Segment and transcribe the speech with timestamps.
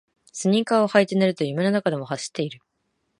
[0.33, 2.61] スニーカーを履いて寝ると夢の中でも走っている